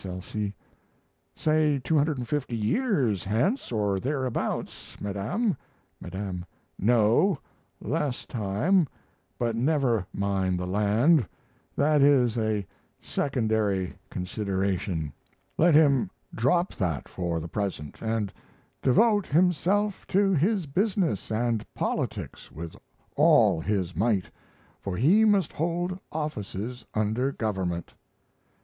[0.03, 0.19] L.
[0.19, 0.55] C.'
[1.35, 5.55] Say 250 years hence, or thereabouts, Madame
[5.99, 6.43] 'Madame.'
[6.79, 7.37] No
[7.79, 8.87] less time
[9.37, 11.27] but never mind the land,
[11.75, 12.65] that is a
[12.99, 15.13] secondary consideration
[15.55, 18.33] let him drop that for the present, and
[18.81, 22.75] devote himself to his business and politics with
[23.15, 24.31] all his might,
[24.81, 27.93] for he must hold offices under Government....